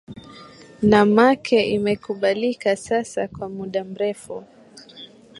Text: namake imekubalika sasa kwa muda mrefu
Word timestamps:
namake 0.81 1.59
imekubalika 1.71 2.75
sasa 2.75 3.27
kwa 3.27 3.49
muda 3.49 3.83
mrefu 3.83 4.43